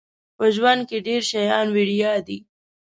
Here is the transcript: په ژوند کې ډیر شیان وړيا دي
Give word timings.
په 0.37 0.45
ژوند 0.55 0.81
کې 0.89 0.97
ډیر 1.07 1.21
شیان 1.31 1.67
وړيا 1.71 2.13
دي 2.27 2.39